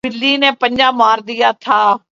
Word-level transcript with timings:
بلی 0.03 0.35
نے 0.37 0.49
پنجہ 0.59 0.89
مار 0.91 1.17
دیا 1.27 1.51
تھا 1.59 1.81